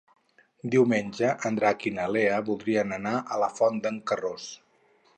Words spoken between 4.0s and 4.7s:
Carròs.